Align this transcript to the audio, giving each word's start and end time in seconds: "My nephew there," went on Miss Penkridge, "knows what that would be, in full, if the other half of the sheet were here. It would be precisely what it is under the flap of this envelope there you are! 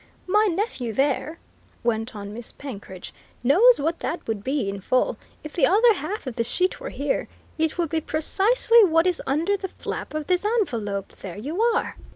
"My 0.25 0.47
nephew 0.51 0.93
there," 0.93 1.37
went 1.83 2.15
on 2.15 2.33
Miss 2.33 2.51
Penkridge, 2.51 3.13
"knows 3.43 3.79
what 3.79 3.99
that 3.99 4.25
would 4.27 4.43
be, 4.43 4.67
in 4.67 4.81
full, 4.81 5.15
if 5.43 5.53
the 5.53 5.67
other 5.67 5.93
half 5.93 6.25
of 6.25 6.37
the 6.37 6.43
sheet 6.43 6.79
were 6.79 6.89
here. 6.89 7.27
It 7.59 7.77
would 7.77 7.89
be 7.89 8.01
precisely 8.01 8.83
what 8.83 9.05
it 9.05 9.11
is 9.11 9.21
under 9.27 9.55
the 9.55 9.67
flap 9.67 10.15
of 10.15 10.25
this 10.25 10.43
envelope 10.43 11.09
there 11.17 11.37
you 11.37 11.61
are! 11.61 11.97